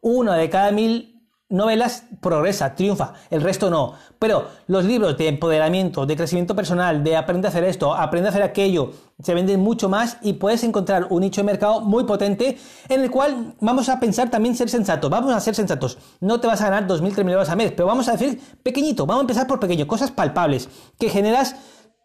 una 0.00 0.36
de 0.36 0.48
cada 0.50 0.70
mil 0.70 1.20
novelas 1.50 2.04
progresa, 2.20 2.74
triunfa, 2.74 3.12
el 3.28 3.42
resto 3.42 3.70
no. 3.70 3.94
Pero 4.18 4.46
los 4.68 4.84
libros 4.84 5.18
de 5.18 5.28
empoderamiento, 5.28 6.06
de 6.06 6.16
crecimiento 6.16 6.54
personal, 6.54 7.02
de 7.02 7.16
aprende 7.16 7.48
a 7.48 7.50
hacer 7.50 7.64
esto, 7.64 7.92
aprende 7.92 8.28
a 8.28 8.30
hacer 8.30 8.42
aquello, 8.42 8.92
se 9.20 9.34
venden 9.34 9.60
mucho 9.60 9.88
más 9.88 10.16
y 10.22 10.34
puedes 10.34 10.62
encontrar 10.62 11.08
un 11.10 11.20
nicho 11.20 11.40
de 11.40 11.46
mercado 11.46 11.80
muy 11.80 12.04
potente 12.04 12.56
en 12.88 13.00
el 13.00 13.10
cual 13.10 13.54
vamos 13.60 13.88
a 13.88 13.98
pensar 13.98 14.30
también 14.30 14.56
ser 14.56 14.70
sensatos, 14.70 15.10
vamos 15.10 15.34
a 15.34 15.40
ser 15.40 15.54
sensatos. 15.54 15.98
No 16.20 16.40
te 16.40 16.46
vas 16.46 16.60
a 16.62 16.70
ganar 16.70 16.86
2.000, 16.86 17.14
3.000 17.16 17.30
euros 17.32 17.48
al 17.48 17.56
mes, 17.56 17.72
pero 17.72 17.86
vamos 17.86 18.08
a 18.08 18.12
decir 18.12 18.40
pequeñito, 18.62 19.04
vamos 19.04 19.22
a 19.22 19.24
empezar 19.24 19.46
por 19.48 19.58
pequeño, 19.58 19.88
cosas 19.88 20.12
palpables, 20.12 20.68
que 20.98 21.10
generas 21.10 21.56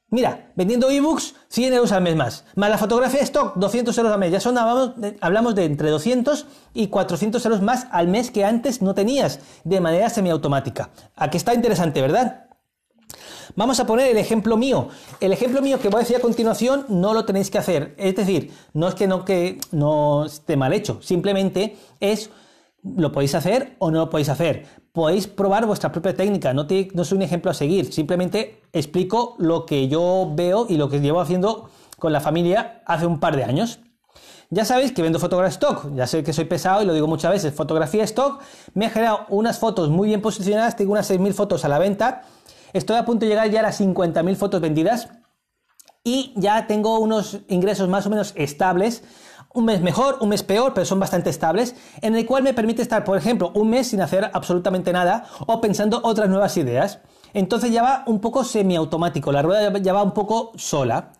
Mira, 0.10 0.52
vendiendo 0.56 0.90
ebooks, 0.90 1.34
100 1.50 1.74
euros 1.74 1.92
al 1.92 2.04
mes 2.04 2.16
más. 2.16 2.46
Más 2.56 2.70
la 2.70 2.78
fotografía 2.78 3.22
stock, 3.22 3.56
200 3.56 3.98
euros 3.98 4.14
al 4.14 4.20
mes. 4.20 4.32
Ya 4.32 4.40
son, 4.40 4.58
hablamos 4.58 5.56
de, 5.56 5.66
entre 5.66 5.90
200 5.90 6.46
y 6.74 6.88
400 6.88 7.44
euros 7.46 7.62
más 7.62 7.88
al 7.92 8.08
mes 8.08 8.30
que 8.30 8.46
antes 8.46 8.82
no 8.82 8.94
tenías 8.94 9.40
de 9.64 9.82
manera 9.82 10.10
semiautomática. 10.10 10.92
Aquí 11.16 11.38
está 11.38 11.54
interesante, 11.56 12.02
¿verdad? 12.02 12.46
Vamos 13.56 13.80
a 13.80 13.88
poner 13.88 14.10
el 14.10 14.18
ejemplo 14.18 14.58
mío. 14.58 14.90
El 15.20 15.34
ejemplo 15.34 15.62
mío 15.62 15.80
que 15.80 15.90
voy 15.90 16.00
a 16.00 16.04
decir 16.04 16.18
a 16.18 16.22
continuación 16.22 16.86
no 16.90 17.14
lo 17.14 17.26
tenéis 17.26 17.50
que 17.50 17.58
hacer. 17.58 17.96
Es 17.98 18.16
decir, 18.16 18.52
no 18.74 18.88
es 18.88 18.96
que 18.96 19.08
no, 19.08 19.26
que 19.26 19.60
no 19.72 20.26
esté 20.26 20.56
mal 20.56 20.74
hecho, 20.74 21.00
simplemente 21.02 21.78
es 22.00 22.30
lo 22.98 23.12
podéis 23.12 23.36
hacer 23.36 23.76
o 23.80 23.92
no 23.92 24.00
lo 24.00 24.10
podéis 24.10 24.30
hacer. 24.30 24.66
Podéis 24.92 25.28
probar 25.28 25.66
vuestra 25.66 25.92
propia 25.92 26.16
técnica, 26.16 26.54
no, 26.54 26.68
no 26.94 27.04
soy 27.04 27.18
un 27.18 27.22
ejemplo 27.24 27.52
a 27.52 27.54
seguir, 27.54 27.92
simplemente 27.92 28.62
explico 28.72 29.36
lo 29.40 29.66
que 29.66 29.88
yo 29.88 30.32
veo 30.36 30.68
y 30.70 30.78
lo 30.78 30.90
que 30.90 31.00
llevo 31.00 31.20
haciendo 31.20 31.70
con 31.98 32.14
la 32.14 32.22
familia 32.22 32.82
hace 32.86 33.06
un 33.06 33.20
par 33.20 33.36
de 33.36 33.44
años. 33.44 33.80
Ya 34.52 34.64
sabéis 34.64 34.92
que 34.92 35.02
vendo 35.02 35.20
fotografía 35.20 35.50
stock, 35.50 35.94
ya 35.96 36.06
sé 36.06 36.24
que 36.24 36.32
soy 36.32 36.46
pesado 36.46 36.84
y 36.84 36.86
lo 36.86 36.94
digo 36.94 37.08
muchas 37.08 37.32
veces, 37.32 37.54
fotografía 37.54 38.04
stock, 38.04 38.42
me 38.76 38.86
ha 38.86 38.90
generado 38.90 39.26
unas 39.30 39.58
fotos 39.58 39.90
muy 39.90 40.10
bien 40.10 40.22
posicionadas, 40.22 40.76
tengo 40.76 40.92
unas 40.92 41.10
6.000 41.10 41.34
fotos 41.34 41.66
a 41.66 41.68
la 41.68 41.80
venta, 41.80 42.22
estoy 42.72 42.98
a 42.98 43.06
punto 43.06 43.26
de 43.26 43.32
llegar 43.32 43.50
ya 43.50 43.62
a 43.62 43.64
las 43.64 43.82
50.000 43.82 44.36
fotos 44.36 44.62
vendidas 44.62 45.10
y 46.04 46.34
ya 46.36 46.68
tengo 46.68 47.00
unos 47.00 47.40
ingresos 47.48 47.90
más 47.90 48.06
o 48.06 48.12
menos 48.12 48.34
estables 48.36 49.04
un 49.56 49.66
mes 49.66 49.82
mejor, 49.82 50.18
un 50.22 50.30
mes 50.30 50.44
peor, 50.44 50.74
pero 50.74 50.86
son 50.86 51.00
bastante 51.00 51.30
estables, 51.30 51.76
en 52.02 52.16
el 52.16 52.26
cual 52.26 52.44
me 52.44 52.54
permite 52.54 52.82
estar, 52.82 53.04
por 53.04 53.18
ejemplo, 53.18 53.52
un 53.56 53.70
mes 53.70 53.88
sin 53.88 54.02
hacer 54.02 54.30
absolutamente 54.34 54.94
nada 54.94 55.26
o 55.48 55.60
pensando 55.60 56.02
otras 56.04 56.30
nuevas 56.30 56.56
ideas. 56.58 57.00
Entonces 57.34 57.72
ya 57.72 57.82
va 57.82 58.04
un 58.06 58.22
poco 58.22 58.44
semiautomático, 58.44 59.32
la 59.32 59.42
rueda 59.42 59.76
ya 59.80 59.94
va 59.94 60.04
un 60.04 60.14
poco 60.14 60.52
sola. 60.56 61.12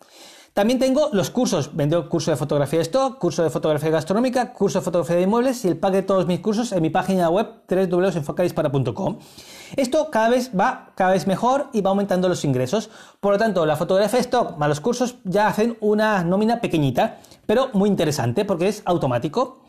También 0.56 0.78
tengo 0.78 1.10
los 1.12 1.28
cursos. 1.28 1.76
Vendo 1.76 2.08
curso 2.08 2.30
de 2.30 2.38
fotografía 2.38 2.78
de 2.78 2.84
stock, 2.84 3.18
curso 3.18 3.42
de 3.42 3.50
fotografía 3.50 3.90
gastronómica, 3.90 4.54
curso 4.54 4.78
de 4.78 4.84
fotografía 4.86 5.16
de 5.16 5.22
inmuebles 5.24 5.62
y 5.66 5.68
el 5.68 5.76
pack 5.76 5.92
de 5.92 6.02
todos 6.02 6.26
mis 6.26 6.40
cursos 6.40 6.72
en 6.72 6.80
mi 6.80 6.88
página 6.88 7.28
web 7.28 7.46
www.enfocadispara.com. 7.68 9.18
Esto 9.76 10.10
cada 10.10 10.30
vez 10.30 10.52
va 10.58 10.92
cada 10.94 11.12
vez 11.12 11.26
mejor 11.26 11.66
y 11.74 11.82
va 11.82 11.90
aumentando 11.90 12.26
los 12.30 12.42
ingresos. 12.46 12.88
Por 13.20 13.32
lo 13.32 13.38
tanto, 13.38 13.66
la 13.66 13.76
fotografía 13.76 14.16
de 14.16 14.22
stock 14.22 14.56
más 14.56 14.70
los 14.70 14.80
cursos 14.80 15.16
ya 15.24 15.46
hacen 15.46 15.76
una 15.80 16.24
nómina 16.24 16.62
pequeñita, 16.62 17.18
pero 17.46 17.70
muy 17.72 17.88
interesante 17.88 18.44
porque 18.44 18.68
es 18.68 18.82
automático. 18.84 19.62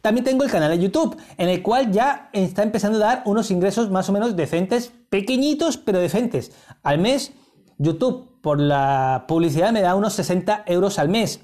También 0.00 0.24
tengo 0.24 0.44
el 0.44 0.50
canal 0.50 0.70
de 0.70 0.78
YouTube, 0.78 1.16
en 1.36 1.48
el 1.48 1.62
cual 1.62 1.90
ya 1.90 2.30
está 2.32 2.62
empezando 2.62 2.98
a 2.98 3.06
dar 3.06 3.22
unos 3.24 3.50
ingresos 3.50 3.90
más 3.90 4.08
o 4.08 4.12
menos 4.12 4.36
decentes, 4.36 4.92
pequeñitos, 5.10 5.76
pero 5.76 5.98
decentes. 5.98 6.52
Al 6.82 6.98
mes, 6.98 7.32
YouTube 7.78 8.40
por 8.40 8.60
la 8.60 9.24
publicidad 9.26 9.72
me 9.72 9.82
da 9.82 9.94
unos 9.94 10.12
60 10.14 10.64
euros 10.66 10.98
al 10.98 11.08
mes. 11.08 11.40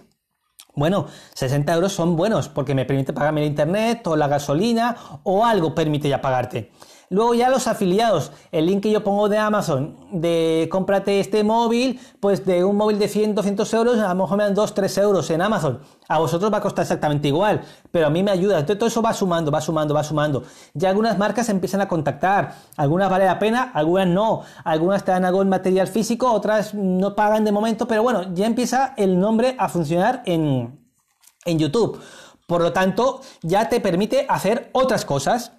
Bueno, 0.77 1.07
60 1.35 1.73
euros 1.73 1.93
son 1.93 2.17
buenos 2.17 2.49
porque 2.49 2.75
me 2.75 2.85
permite 2.85 3.13
pagarme 3.13 3.43
el 3.43 3.49
internet 3.49 4.07
o 4.07 4.17
la 4.17 4.27
gasolina 4.27 4.97
o 5.23 5.45
algo 5.45 5.75
permite 5.75 6.09
ya 6.09 6.21
pagarte. 6.21 6.73
Luego 7.11 7.35
ya 7.35 7.51
los 7.51 7.67
afiliados, 7.67 8.33
el 8.51 8.67
link 8.67 8.83
que 8.83 8.91
yo 8.91 9.05
pongo 9.05 9.29
de 9.29 9.39
Amazon 9.39 9.97
de 10.11 10.69
cómprate 10.71 11.21
este 11.21 11.45
móvil, 11.45 12.01
pues 12.21 12.45
de 12.47 12.65
un 12.65 12.77
móvil 12.77 12.99
de 12.99 13.09
100, 13.09 13.35
200 13.35 13.75
euros, 13.75 13.99
a 13.99 14.09
lo 14.09 14.23
mejor 14.23 14.39
me 14.39 14.45
dan 14.45 14.55
2, 14.55 14.75
3 14.75 14.99
euros 14.99 15.31
en 15.31 15.43
Amazon. 15.43 15.81
A 16.09 16.19
vosotros 16.19 16.53
va 16.53 16.59
a 16.59 16.61
costar 16.61 16.83
exactamente 16.83 17.29
igual, 17.29 17.63
pero 17.91 18.07
a 18.07 18.11
mí 18.11 18.23
me 18.23 18.31
ayuda. 18.31 18.59
Entonces 18.59 18.79
todo 18.79 18.89
eso 18.89 19.03
va 19.03 19.13
sumando, 19.13 19.51
va 19.51 19.61
sumando, 19.61 19.95
va 19.95 20.05
sumando. 20.05 20.45
Ya 20.75 20.91
algunas 20.91 21.19
marcas 21.19 21.49
empiezan 21.49 21.81
a 21.81 21.89
contactar. 21.89 22.55
Algunas 22.77 23.11
vale 23.11 23.25
la 23.25 23.39
pena, 23.39 23.71
algunas 23.75 24.09
no. 24.09 24.43
Algunas 24.65 25.05
te 25.05 25.13
dan 25.13 25.25
algo 25.25 25.43
en 25.43 25.49
material 25.49 25.89
físico, 25.89 26.31
otras 26.33 26.75
no 26.75 27.15
pagan 27.15 27.45
de 27.45 27.53
momento, 27.53 27.87
pero 27.87 28.03
bueno, 28.03 28.35
ya 28.35 28.47
empieza 28.47 28.95
el 28.97 29.19
nombre 29.19 29.57
a 29.59 29.69
funcionar 29.69 30.23
en, 30.27 30.79
en 31.45 31.59
YouTube. 31.59 32.01
Por 32.47 32.61
lo 32.61 32.73
tanto, 32.73 33.21
ya 33.43 33.69
te 33.69 33.81
permite 33.81 34.27
hacer 34.29 34.71
otras 34.73 35.05
cosas. 35.05 35.53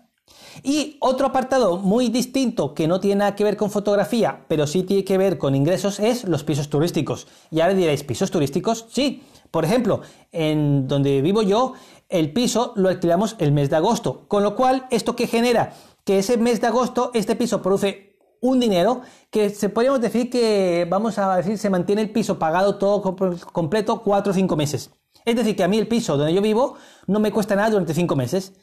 Y 0.63 0.97
otro 1.01 1.27
apartado 1.27 1.77
muy 1.77 2.09
distinto 2.09 2.73
que 2.73 2.87
no 2.87 2.99
tiene 2.99 3.19
nada 3.19 3.35
que 3.35 3.43
ver 3.43 3.57
con 3.57 3.69
fotografía, 3.69 4.45
pero 4.47 4.67
sí 4.67 4.83
tiene 4.83 5.03
que 5.03 5.17
ver 5.17 5.37
con 5.37 5.55
ingresos, 5.55 5.99
es 5.99 6.23
los 6.23 6.43
pisos 6.43 6.69
turísticos. 6.69 7.27
Y 7.51 7.59
ahora 7.59 7.73
diréis, 7.73 8.03
¿pisos 8.03 8.31
turísticos? 8.31 8.85
Sí. 8.89 9.23
Por 9.51 9.65
ejemplo, 9.65 10.01
en 10.31 10.87
donde 10.87 11.21
vivo 11.21 11.41
yo, 11.41 11.73
el 12.09 12.33
piso 12.33 12.73
lo 12.75 12.89
alquilamos 12.89 13.35
el 13.39 13.51
mes 13.51 13.69
de 13.69 13.75
agosto. 13.77 14.27
Con 14.27 14.43
lo 14.43 14.55
cual, 14.55 14.87
¿esto 14.91 15.15
que 15.15 15.27
genera? 15.27 15.73
Que 16.03 16.19
ese 16.19 16.37
mes 16.37 16.61
de 16.61 16.67
agosto 16.67 17.11
este 17.13 17.35
piso 17.35 17.61
produce 17.61 18.17
un 18.41 18.59
dinero 18.59 19.01
que 19.29 19.49
se 19.49 19.69
podríamos 19.69 20.01
decir 20.01 20.29
que, 20.29 20.87
vamos 20.89 21.17
a 21.17 21.37
decir, 21.37 21.57
se 21.57 21.69
mantiene 21.69 22.01
el 22.01 22.11
piso 22.11 22.37
pagado 22.37 22.77
todo 22.77 23.01
completo 23.01 24.01
4 24.03 24.31
o 24.31 24.33
5 24.35 24.55
meses. 24.55 24.91
Es 25.23 25.35
decir, 25.35 25.55
que 25.55 25.63
a 25.63 25.67
mí 25.67 25.77
el 25.77 25.87
piso 25.87 26.17
donde 26.17 26.33
yo 26.33 26.41
vivo 26.41 26.75
no 27.07 27.19
me 27.19 27.31
cuesta 27.31 27.55
nada 27.55 27.71
durante 27.71 27.93
5 27.93 28.15
meses 28.15 28.53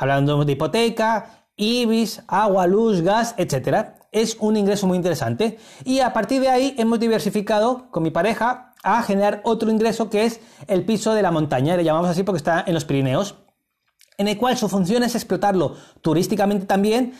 hablando 0.00 0.44
de 0.44 0.52
hipoteca, 0.52 1.44
IBIS, 1.56 2.22
agua, 2.26 2.66
luz, 2.66 3.02
gas, 3.02 3.34
etc. 3.36 3.90
Es 4.12 4.36
un 4.40 4.56
ingreso 4.56 4.86
muy 4.86 4.96
interesante. 4.96 5.58
Y 5.84 6.00
a 6.00 6.12
partir 6.14 6.40
de 6.40 6.48
ahí 6.48 6.74
hemos 6.78 6.98
diversificado 6.98 7.90
con 7.90 8.02
mi 8.02 8.10
pareja 8.10 8.72
a 8.82 9.02
generar 9.02 9.42
otro 9.44 9.70
ingreso 9.70 10.08
que 10.08 10.24
es 10.24 10.40
el 10.68 10.86
piso 10.86 11.12
de 11.12 11.20
la 11.20 11.30
montaña, 11.30 11.76
le 11.76 11.84
llamamos 11.84 12.08
así 12.08 12.22
porque 12.22 12.38
está 12.38 12.64
en 12.66 12.72
los 12.72 12.86
Pirineos, 12.86 13.36
en 14.16 14.28
el 14.28 14.38
cual 14.38 14.56
su 14.56 14.70
función 14.70 15.02
es 15.02 15.14
explotarlo 15.14 15.76
turísticamente 16.00 16.64
también 16.64 17.12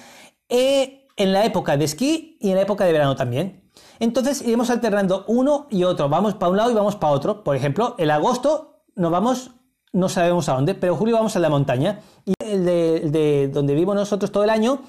eh, 0.48 1.06
en 1.16 1.34
la 1.34 1.44
época 1.44 1.76
de 1.76 1.84
esquí 1.84 2.38
y 2.40 2.48
en 2.48 2.56
la 2.56 2.62
época 2.62 2.86
de 2.86 2.92
verano 2.92 3.14
también. 3.14 3.70
Entonces 3.98 4.40
iremos 4.40 4.70
alternando 4.70 5.26
uno 5.28 5.66
y 5.68 5.84
otro, 5.84 6.08
vamos 6.08 6.34
para 6.34 6.50
un 6.50 6.56
lado 6.56 6.70
y 6.70 6.74
vamos 6.74 6.96
para 6.96 7.12
otro. 7.12 7.44
Por 7.44 7.56
ejemplo, 7.56 7.94
el 7.98 8.10
agosto 8.10 8.82
nos 8.94 9.10
vamos 9.10 9.50
no 9.92 10.08
sabemos 10.08 10.48
a 10.48 10.54
dónde, 10.54 10.74
pero 10.74 10.96
julio 10.96 11.16
vamos 11.16 11.36
a 11.36 11.40
la 11.40 11.48
montaña. 11.48 12.00
Y 12.24 12.34
el 12.38 12.64
de, 12.64 13.50
donde 13.52 13.74
vivo 13.74 13.94
nosotros 13.94 14.30
todo 14.30 14.44
el 14.44 14.50
año 14.50 14.82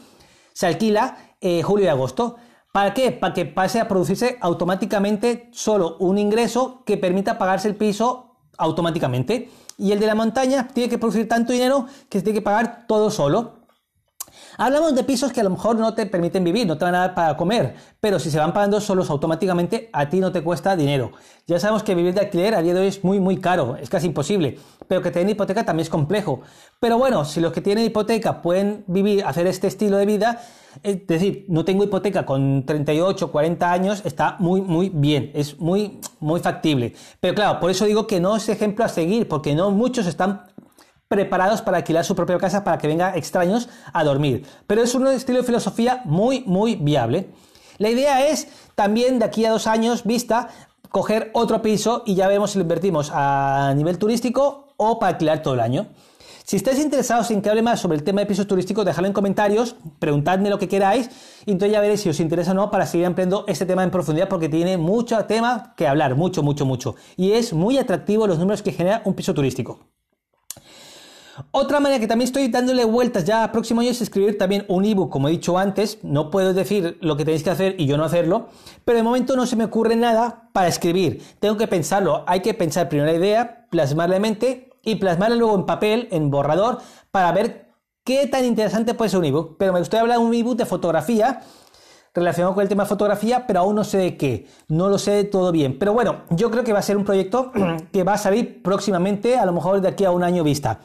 se 0.54 0.68
alquila 0.68 1.18
eh, 1.40 1.64
julio 1.64 1.86
y 1.86 1.90
agosto. 1.90 2.38
¿Para 2.72 2.94
qué? 2.94 3.12
Para 3.12 3.34
que 3.34 3.46
pase 3.46 3.80
a 3.80 3.88
producirse 3.88 4.38
automáticamente 4.40 5.50
solo 5.52 5.98
un 6.00 6.18
ingreso 6.18 6.84
que 6.86 6.98
permita 6.98 7.38
pagarse 7.38 7.68
el 7.68 7.76
piso 7.76 8.36
automáticamente. 8.58 9.50
Y 9.78 9.92
el 9.92 10.00
de 10.00 10.06
la 10.06 10.16
montaña 10.16 10.68
tiene 10.74 10.90
que 10.90 10.98
producir 10.98 11.28
tanto 11.28 11.52
dinero 11.52 11.88
que 12.08 12.20
se 12.20 12.24
tiene 12.24 12.40
que 12.40 12.44
pagar 12.44 12.86
todo 12.88 13.10
solo. 13.10 13.61
Hablamos 14.58 14.96
de 14.96 15.04
pisos 15.04 15.32
que 15.32 15.42
a 15.42 15.44
lo 15.44 15.50
mejor 15.50 15.78
no 15.78 15.94
te 15.94 16.06
permiten 16.06 16.44
vivir, 16.44 16.68
no 16.68 16.78
te 16.78 16.86
van 16.86 16.96
a 16.96 17.00
dar 17.00 17.16
para 17.16 17.38
comer, 17.38 17.76
pero 18.00 18.20
si 18.20 18.30
se 18.30 18.38
van 18.38 18.54
pagando 18.54 18.82
solos 18.82 19.10
automáticamente, 19.10 19.90
a 19.94 20.10
ti 20.10 20.20
no 20.20 20.32
te 20.32 20.42
cuesta 20.42 20.76
dinero. 20.76 21.12
Ya 21.48 21.60
sabemos 21.60 21.84
que 21.84 21.96
vivir 21.96 22.14
de 22.14 22.22
alquiler 22.22 22.56
a 22.56 22.62
día 22.62 22.74
de 22.74 22.82
hoy 22.82 22.88
es 22.88 23.04
muy, 23.04 23.20
muy 23.20 23.38
caro, 23.38 23.78
es 23.78 23.90
casi 23.90 24.08
imposible, 24.08 24.58
pero 24.88 25.02
que 25.02 25.12
tener 25.12 25.30
hipoteca 25.30 25.66
también 25.66 25.84
es 25.84 25.90
complejo. 25.90 26.42
Pero 26.80 26.98
bueno, 26.98 27.26
si 27.26 27.40
los 27.40 27.52
que 27.54 27.62
tienen 27.62 27.86
hipoteca 27.86 28.42
pueden 28.42 28.84
vivir, 28.88 29.24
hacer 29.26 29.48
este 29.48 29.68
estilo 29.68 29.98
de 29.98 30.06
vida, 30.06 30.42
es 30.84 31.06
decir, 31.06 31.46
no 31.50 31.66
tengo 31.66 31.84
hipoteca 31.84 32.26
con 32.26 32.66
38, 32.66 33.32
40 33.32 33.72
años, 33.72 34.02
está 34.06 34.36
muy, 34.40 34.62
muy 34.62 34.90
bien, 34.90 35.32
es 35.34 35.60
muy, 35.60 36.00
muy 36.20 36.40
factible. 36.40 36.94
Pero 37.20 37.36
claro, 37.36 37.60
por 37.60 37.70
eso 37.70 37.86
digo 37.86 38.08
que 38.08 38.20
no 38.20 38.36
es 38.36 38.48
ejemplo 38.50 38.86
a 38.86 38.90
seguir, 38.90 39.28
porque 39.28 39.54
no 39.56 39.72
muchos 39.72 40.08
están 40.08 40.44
preparados 41.12 41.62
para 41.62 41.78
alquilar 41.78 42.06
su 42.06 42.16
propia 42.16 42.38
casa 42.38 42.64
para 42.64 42.78
que 42.78 42.88
vengan 42.88 43.18
extraños 43.18 43.68
a 43.92 44.06
dormir. 44.06 44.46
Pero 44.66 44.82
es 44.82 44.96
un 44.96 45.06
estilo 45.08 45.40
de 45.40 45.44
filosofía 45.44 46.02
muy, 46.06 46.46
muy 46.48 46.76
viable. 46.76 47.28
La 47.80 47.90
idea 47.90 48.26
es 48.30 48.48
también 48.76 49.20
de 49.20 49.26
aquí 49.26 49.44
a 49.44 49.52
dos 49.52 49.68
años 49.68 50.06
vista 50.06 50.48
coger 50.90 51.30
otro 51.34 51.62
piso 51.62 52.04
y 52.06 52.16
ya 52.16 52.30
vemos 52.30 52.52
si 52.52 52.60
lo 52.60 52.62
invertimos 52.62 53.12
a 53.14 53.74
nivel 53.76 53.98
turístico 53.98 54.74
o 54.78 55.00
para 55.00 55.12
alquilar 55.12 55.42
todo 55.42 55.56
el 55.56 55.60
año. 55.60 55.88
Si 56.46 56.56
estáis 56.56 56.80
interesados 56.80 57.30
en 57.32 57.42
que 57.42 57.50
hable 57.50 57.62
más 57.62 57.82
sobre 57.82 57.98
el 57.98 58.04
tema 58.04 58.22
de 58.22 58.28
pisos 58.28 58.48
turísticos, 58.48 58.86
dejadlo 58.86 59.08
en 59.08 59.14
comentarios, 59.14 59.76
preguntadme 60.00 60.50
lo 60.50 60.60
que 60.60 60.70
queráis 60.70 61.10
y 61.46 61.52
entonces 61.52 61.74
ya 61.74 61.82
veréis 61.82 62.02
si 62.02 62.10
os 62.10 62.22
interesa 62.22 62.52
o 62.52 62.54
no 62.54 62.72
para 62.72 62.86
seguir 62.86 63.06
ampliando 63.06 63.44
este 63.48 63.66
tema 63.66 63.84
en 63.84 63.92
profundidad 63.92 64.30
porque 64.30 64.48
tiene 64.48 64.78
mucho 64.78 65.24
tema 65.26 65.74
que 65.76 65.88
hablar, 65.88 66.16
mucho, 66.16 66.42
mucho, 66.42 66.66
mucho. 66.66 66.96
Y 67.18 67.34
es 67.34 67.52
muy 67.52 67.78
atractivo 67.78 68.28
los 68.28 68.40
números 68.40 68.62
que 68.62 68.72
genera 68.72 69.02
un 69.04 69.14
piso 69.14 69.34
turístico. 69.34 69.92
Otra 71.52 71.80
manera 71.80 72.00
que 72.00 72.08
también 72.08 72.28
estoy 72.28 72.48
dándole 72.48 72.86
vueltas 72.86 73.26
ya 73.26 73.44
a 73.44 73.52
próximo 73.52 73.82
año 73.82 73.92
es 73.92 74.02
escribir 74.02 74.38
también 74.38 74.66
un 74.68 74.86
ebook, 74.86 75.10
como 75.10 75.28
he 75.28 75.32
dicho 75.32 75.58
antes. 75.58 76.00
No 76.04 76.30
puedo 76.30 76.54
decir 76.54 76.98
lo 77.02 77.18
que 77.18 77.26
tenéis 77.26 77.44
que 77.44 77.50
hacer 77.50 77.76
y 77.78 77.86
yo 77.86 77.98
no 77.98 78.04
hacerlo, 78.04 78.50
pero 78.86 78.98
de 78.98 79.04
momento 79.04 79.36
no 79.36 79.46
se 79.46 79.56
me 79.56 79.66
ocurre 79.66 79.96
nada 79.96 80.50
para 80.54 80.68
escribir. 80.68 81.24
Tengo 81.40 81.58
que 81.58 81.68
pensarlo. 81.68 82.24
Hay 82.28 82.42
que 82.42 82.54
pensar 82.54 82.90
primero 82.90 83.12
la 83.12 83.18
idea, 83.18 83.68
plasmarla 83.70 84.18
en 84.18 84.22
mente 84.22 84.70
y 84.84 84.96
plasmarla 84.96 85.36
luego 85.36 85.56
en 85.56 85.66
papel, 85.66 86.08
en 86.12 86.30
borrador, 86.30 86.80
para 87.12 87.32
ver 87.32 87.68
qué 88.04 88.28
tan 88.28 88.46
interesante 88.46 88.94
puede 88.94 89.10
ser 89.10 89.20
un 89.20 89.26
ebook. 89.26 89.58
Pero 89.58 89.74
me 89.74 89.80
gustaría 89.80 90.02
hablar 90.02 90.20
de 90.20 90.26
un 90.26 90.34
ebook 90.34 90.58
de 90.58 90.66
fotografía 90.66 91.42
relacionado 92.14 92.54
con 92.54 92.62
el 92.62 92.70
tema 92.70 92.86
fotografía, 92.86 93.48
pero 93.48 93.62
aún 93.62 93.76
no 93.76 93.84
sé 93.84 93.98
de 93.98 94.18
qué, 94.18 94.48
no 94.68 94.90
lo 94.90 94.98
sé 94.98 95.24
todo 95.24 95.52
bien. 95.52 95.80
Pero 95.80 95.94
bueno, 95.94 96.24
yo 96.30 96.52
creo 96.52 96.64
que 96.64 96.74
va 96.74 96.80
a 96.80 96.84
ser 96.84 96.98
un 96.98 97.06
proyecto 97.06 97.52
que 97.94 98.04
va 98.04 98.14
a 98.14 98.18
salir 98.18 98.62
próximamente, 98.62 99.38
a 99.38 99.46
lo 99.46 99.54
mejor 99.54 99.82
de 99.82 99.88
aquí 99.88 100.04
a 100.04 100.12
un 100.12 100.24
año 100.24 100.44
vista. 100.44 100.80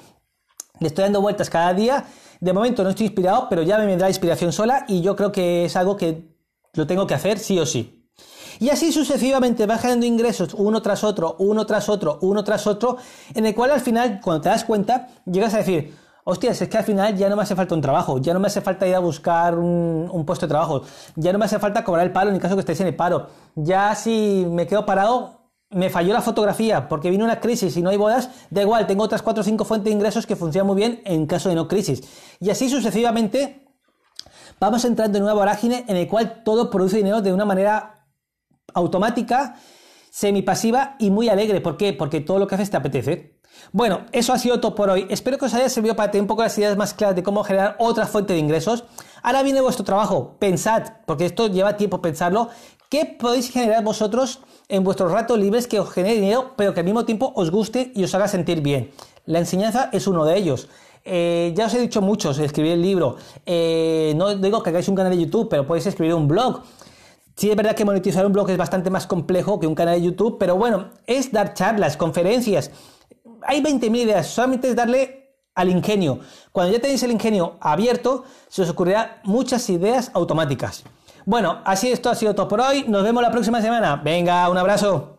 Le 0.81 0.89
estoy 0.89 1.05
dando 1.05 1.21
vueltas 1.21 1.51
cada 1.51 1.73
día. 1.75 2.05
De 2.41 2.53
momento 2.53 2.83
no 2.85 2.91
estoy 2.91 3.07
inspirado, 3.07 3.49
pero 3.49 3.63
ya 3.63 3.79
me 3.79 3.87
vendrá 3.87 4.09
inspiración 4.09 4.53
sola 4.53 4.85
y 4.89 5.01
yo 5.01 5.17
creo 5.17 5.33
que 5.33 5.65
es 5.65 5.77
algo 5.77 5.97
que 5.97 6.37
lo 6.75 6.87
tengo 6.87 7.07
que 7.07 7.15
hacer 7.15 7.39
sí 7.39 7.59
o 7.59 7.67
sí. 7.67 7.97
Y 8.59 8.71
así 8.71 8.93
sucesivamente 8.93 9.67
va 9.67 9.79
generando 9.79 10.07
ingresos 10.07 10.55
uno 10.55 10.81
tras 10.81 11.05
otro, 11.05 11.37
uno 11.39 11.67
tras 11.67 11.89
otro, 11.89 12.19
uno 12.23 12.43
tras 12.45 12.67
otro, 12.67 12.97
en 13.35 13.47
el 13.47 13.55
cual 13.55 13.71
al 13.71 13.81
final, 13.81 14.21
cuando 14.23 14.43
te 14.43 14.49
das 14.49 14.65
cuenta, 14.65 15.09
llegas 15.27 15.53
a 15.55 15.59
decir, 15.59 15.95
hostias, 16.25 16.61
es 16.63 16.69
que 16.69 16.79
al 16.79 16.85
final 16.85 17.17
ya 17.17 17.29
no 17.29 17.37
me 17.37 17.43
hace 17.43 17.55
falta 17.55 17.75
un 17.75 17.83
trabajo, 17.83 18.19
ya 18.19 18.33
no 18.33 18.41
me 18.41 18.47
hace 18.47 18.63
falta 18.63 18.87
ir 18.87 18.95
a 18.95 18.99
buscar 18.99 19.59
un, 19.59 20.09
un 20.11 20.25
puesto 20.25 20.47
de 20.47 20.51
trabajo, 20.51 20.83
ya 21.17 21.33
no 21.33 21.39
me 21.39 21.45
hace 21.45 21.59
falta 21.59 21.85
cobrar 21.85 22.07
el 22.07 22.13
paro 22.13 22.31
en 22.31 22.37
el 22.37 22.41
caso 22.41 22.55
que 22.57 22.61
estéis 22.61 22.81
en 22.81 22.87
el 22.87 22.97
paro, 22.97 23.29
ya 23.55 23.95
si 23.95 24.47
me 24.49 24.67
quedo 24.67 24.87
parado, 24.87 25.46
me 25.71 25.91
falló 25.91 26.13
la 26.13 26.23
fotografía 26.23 26.89
porque 26.89 27.11
vino 27.11 27.25
una 27.25 27.41
crisis 27.41 27.77
y 27.77 27.83
no 27.83 27.91
hay 27.91 27.97
bodas, 27.97 28.31
da 28.51 28.63
igual, 28.63 28.87
tengo 28.87 29.03
otras 29.05 29.23
4 29.23 29.41
o 29.41 29.45
5 29.45 29.65
fuentes 29.65 29.87
de 29.87 29.97
ingresos 29.97 30.27
que 30.27 30.37
funcionan 30.37 30.67
muy 30.67 30.77
bien 30.77 31.03
en 31.05 31.27
caso 31.27 31.49
de 31.49 31.55
no 31.55 31.67
crisis. 31.69 32.03
Y 32.41 32.51
así 32.51 32.71
sucesivamente 32.71 33.67
vamos 34.61 34.85
entrando 34.85 35.19
en 35.19 35.25
una 35.25 35.35
vorágine 35.35 35.85
en 35.89 35.97
el 35.97 36.09
cual 36.09 36.43
todo 36.45 36.71
produce 36.71 36.99
dinero 36.99 37.21
de 37.21 37.33
una 37.33 37.45
manera 37.45 38.07
automática, 38.75 39.57
semipasiva 40.11 40.97
y 40.99 41.11
muy 41.11 41.29
alegre. 41.29 41.61
¿Por 41.61 41.77
qué? 41.77 41.93
Porque 41.93 42.21
todo 42.21 42.39
lo 42.39 42.47
que 42.47 42.55
haces 42.55 42.71
te 42.71 42.77
apetece. 42.77 43.37
Bueno, 43.73 44.07
eso 44.13 44.33
ha 44.33 44.39
sido 44.39 44.61
todo 44.61 44.75
por 44.75 44.91
hoy. 44.91 45.07
Espero 45.11 45.39
que 45.39 45.47
os 45.47 45.55
haya 45.55 45.69
servido 45.69 45.97
para 45.97 46.11
tener 46.11 46.23
un 46.23 46.29
poco 46.29 46.43
las 46.43 46.57
ideas 46.59 46.77
más 46.77 46.95
claras 46.95 47.17
de 47.17 47.23
cómo 47.23 47.43
generar 47.43 47.77
otra 47.79 48.07
fuente 48.07 48.33
de 48.35 48.39
ingresos. 48.39 48.85
Ahora 49.23 49.43
viene 49.43 49.61
vuestro 49.61 49.85
trabajo. 49.85 50.37
Pensad, 50.39 50.83
porque 51.07 51.27
esto 51.27 51.49
lleva 51.49 51.77
tiempo 51.77 52.01
pensarlo, 52.01 52.51
¿qué 52.89 53.05
podéis 53.05 53.51
generar 53.51 53.83
vosotros? 53.85 54.41
en 54.69 54.83
vuestros 54.83 55.13
ratos 55.13 55.39
libres 55.39 55.67
que 55.67 55.79
os 55.79 55.91
genere 55.91 56.17
dinero, 56.17 56.53
pero 56.57 56.75
que 56.75 56.81
al 56.81 56.87
mismo 56.87 57.05
tiempo 57.05 57.33
os 57.37 57.51
guste 57.51 57.93
y 57.95 58.05
os 58.05 58.15
haga 58.15 58.29
sentir 58.29 58.61
bien. 58.61 58.91
La 59.27 59.39
enseñanza 59.39 59.91
es 59.93 60.07
uno 60.07 60.25
de 60.25 60.37
ellos. 60.37 60.69
eh, 61.09 61.53
ya 61.55 61.67
os 61.67 61.75
he 61.75 61.79
dicho 61.79 62.03
muchos, 62.03 62.37
escribir 62.41 62.73
el 62.73 62.83
libro. 62.83 63.17
Eh, 63.45 64.13
no 64.17 64.35
digo 64.35 64.61
que 64.61 64.71
hagáis 64.71 64.89
un 64.89 64.97
canal 64.97 65.13
de 65.13 65.23
YouTube, 65.23 65.49
pero 65.49 65.65
podéis 65.65 65.87
escribir 65.87 66.15
un 66.15 66.27
blog. 66.27 66.63
Sí, 67.37 67.49
es 67.49 67.57
verdad 67.57 67.77
que 67.77 67.85
monetizar 67.85 68.27
un 68.27 68.33
blog 68.33 68.51
es 68.51 68.57
bastante 68.57 68.91
más 68.91 69.07
complejo 69.07 69.61
que 69.61 69.69
un 69.69 69.77
canal 69.77 70.01
de 70.01 70.07
YouTube, 70.07 70.37
pero 70.39 70.57
bueno, 70.57 70.91
es 71.07 71.31
dar 71.31 71.55
charlas, 71.55 71.97
conferencias. 71.97 72.73
Hay 73.43 73.63
20.000 73.63 73.97
ideas, 73.99 74.27
solamente 74.27 74.69
es 74.69 74.75
darle 74.75 75.37
al 75.55 75.69
ingenio. 75.69 76.19
Cuando 76.51 76.73
ya 76.73 76.81
tenéis 76.81 77.05
el 77.05 77.13
ingenio 77.13 77.57
abierto, 77.61 78.25
se 78.49 78.63
os 78.63 78.71
ocurrirán 78.71 79.21
muchas 79.23 79.69
ideas 79.71 80.11
automáticas. 80.13 80.83
Bueno, 81.27 81.61
así 81.65 81.91
esto 81.91 82.09
ha 82.09 82.15
sido 82.15 82.37
todo 82.37 82.47
por 82.47 82.61
hoy. 82.61 82.85
Nos 82.87 83.03
vemos 83.03 83.21
la 83.21 83.33
próxima 83.33 83.61
semana. 83.61 83.97
Venga, 83.97 84.49
un 84.49 84.59
abrazo. 84.59 85.16